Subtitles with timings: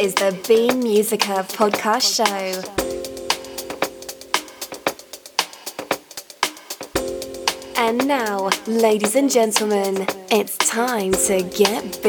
[0.00, 2.62] Is the Beam Musica podcast show.
[7.76, 12.02] And now, ladies and gentlemen, it's time to get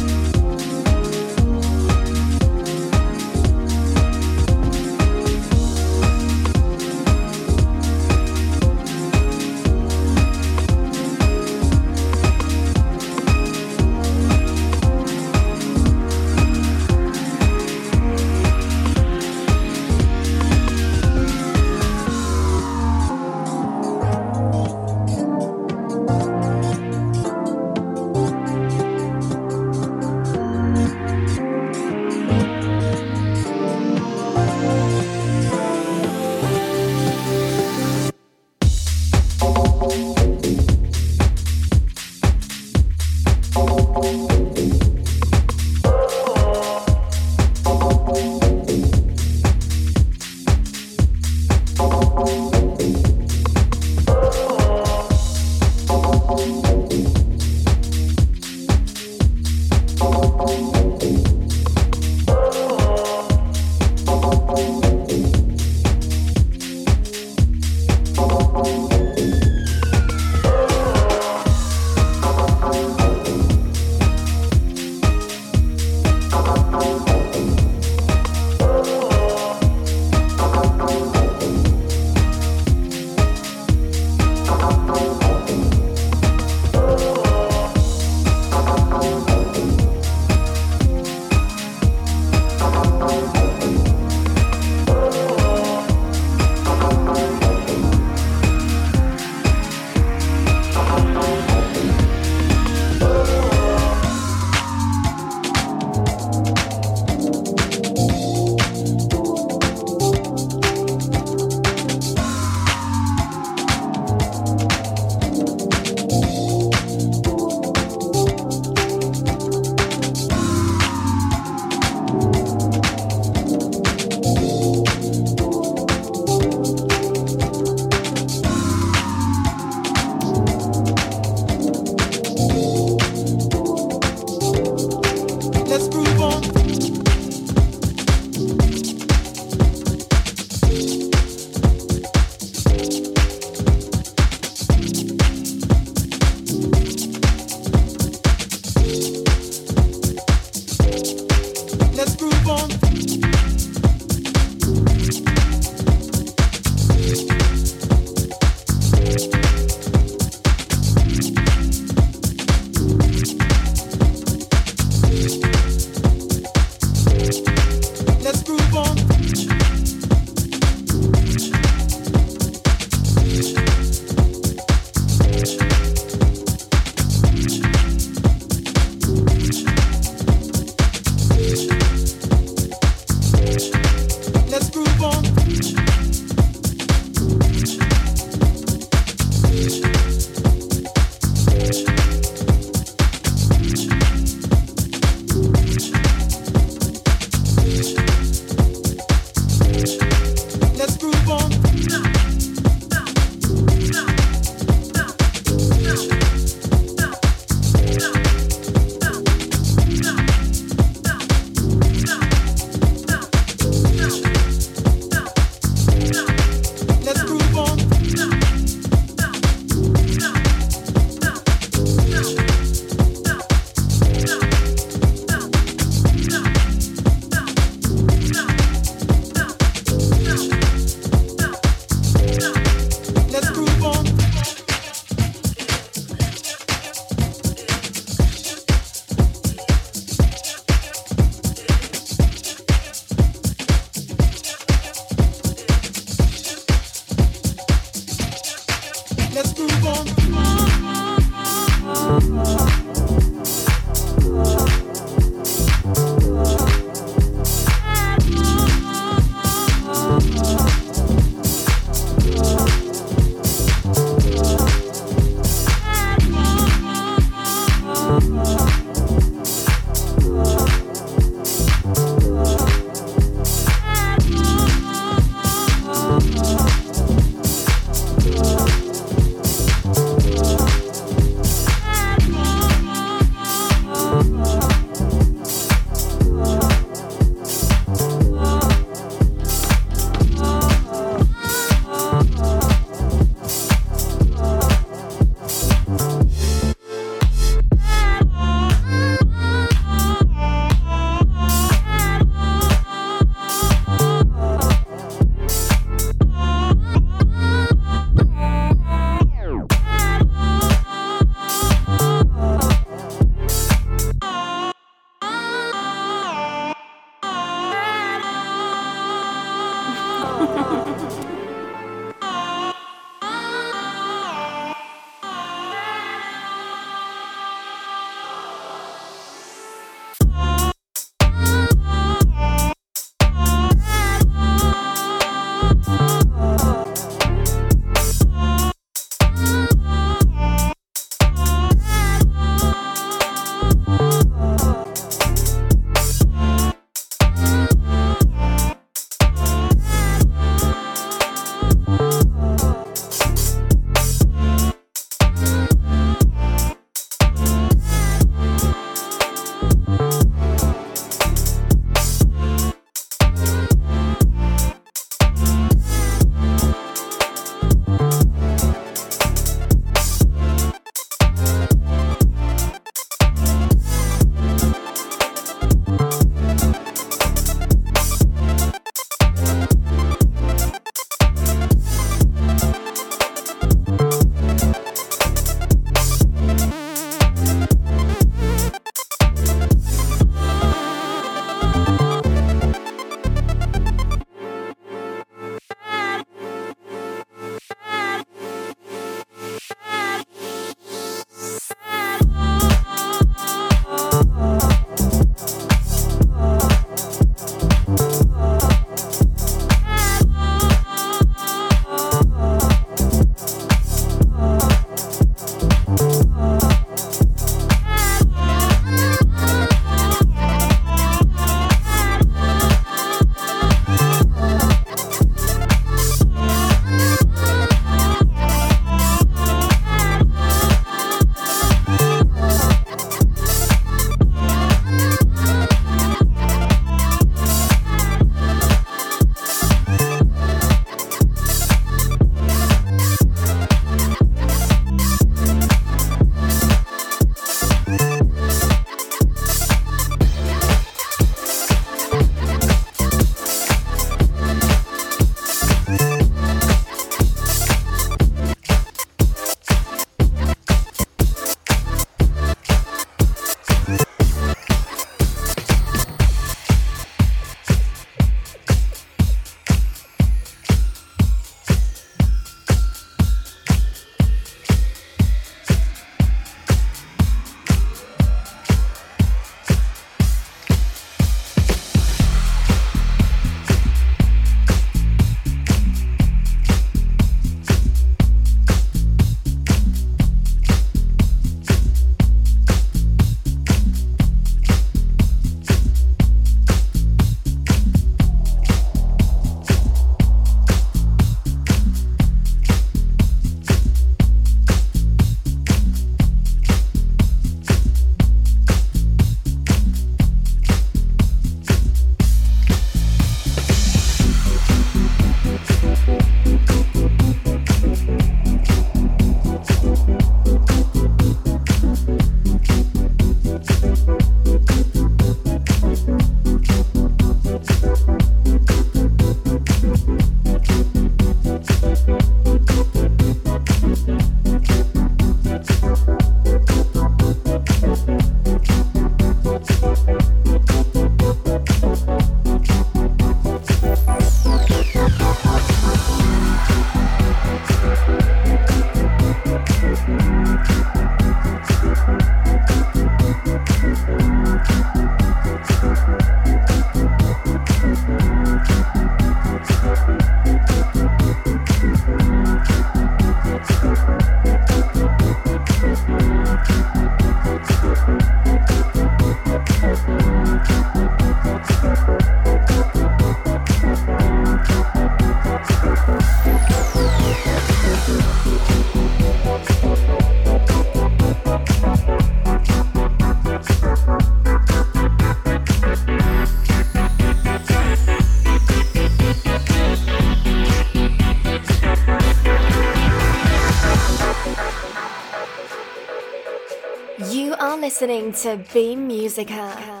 [597.29, 600.00] You are listening to Beam Musica.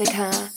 [0.00, 0.49] Jessica.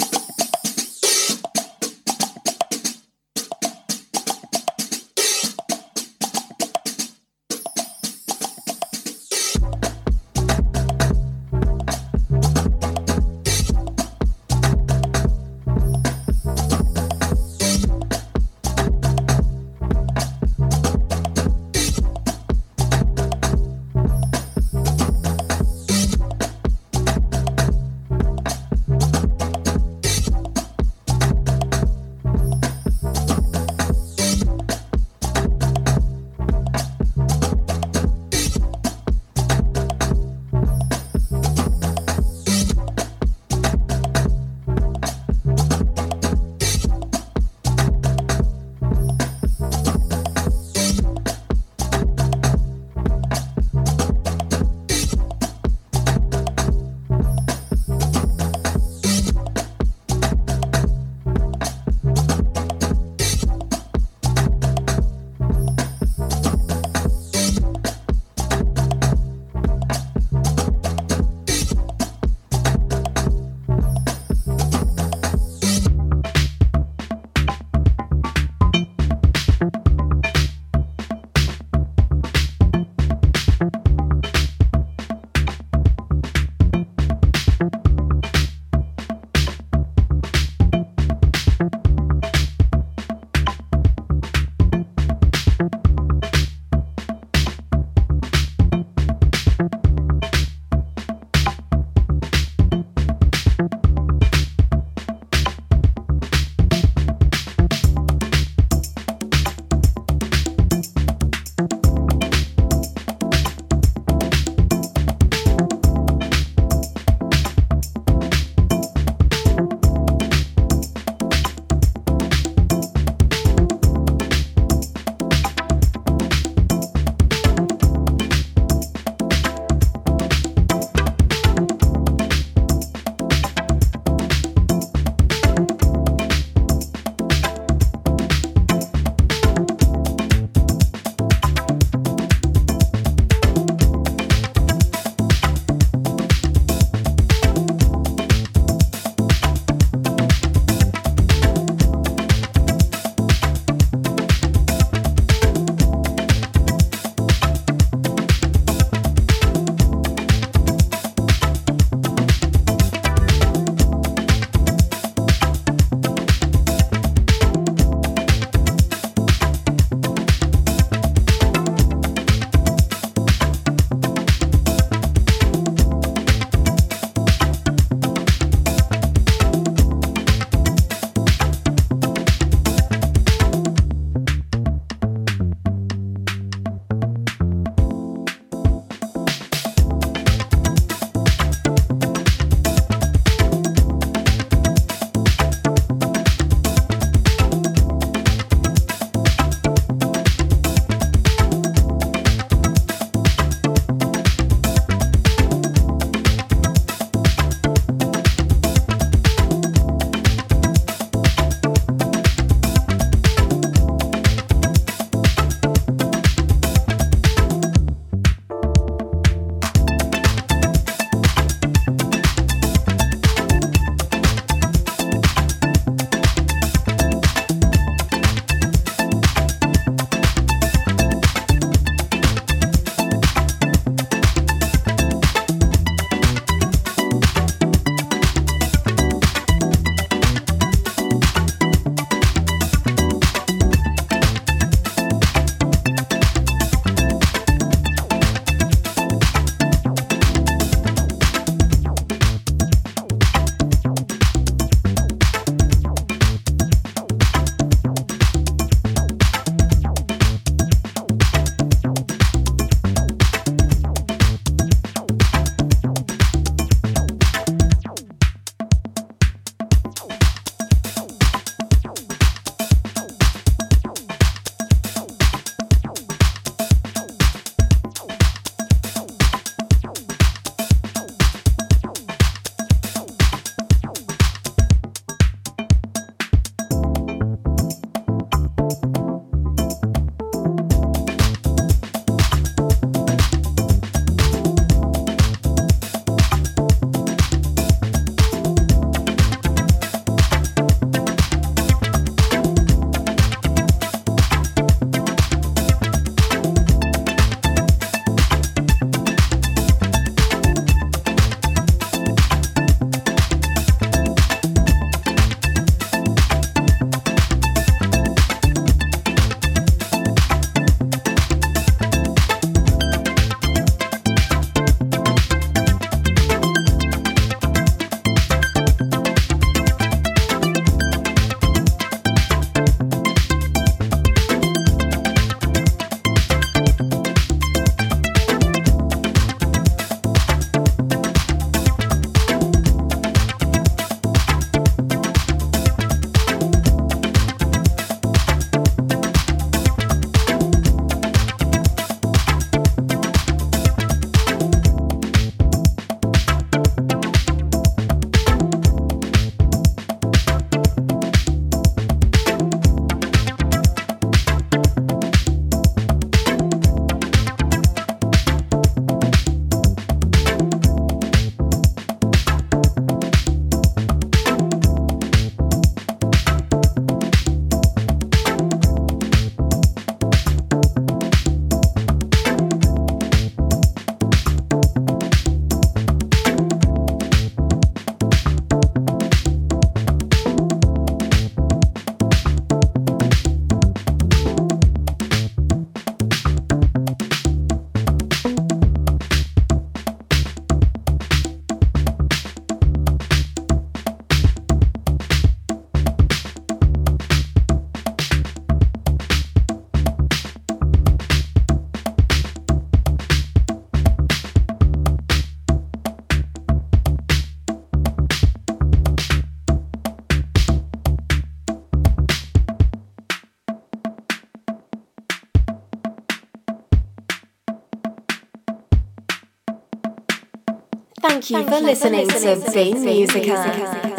[431.24, 433.93] Thank you for listening to Beam Musica.